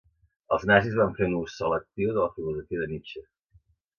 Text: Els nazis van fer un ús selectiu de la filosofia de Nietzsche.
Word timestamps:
Els 0.55 0.63
nazis 0.69 0.95
van 0.99 1.11
fer 1.19 1.27
un 1.27 1.35
ús 1.41 1.57
selectiu 1.61 2.09
de 2.15 2.23
la 2.25 2.33
filosofia 2.37 2.81
de 2.85 2.91
Nietzsche. 2.95 3.25